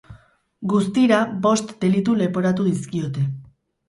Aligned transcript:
Guztira, 0.69 1.19
bost 1.43 1.73
delitu 1.83 2.15
leporatu 2.21 2.65
dizkiote. 2.69 3.27